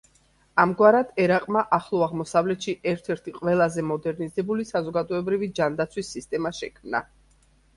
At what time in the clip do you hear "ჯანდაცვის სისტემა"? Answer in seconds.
5.61-6.55